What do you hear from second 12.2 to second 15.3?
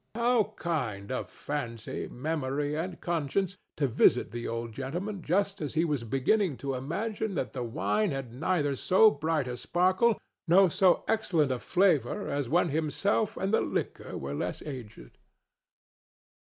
as when himself and the liquor were less aged!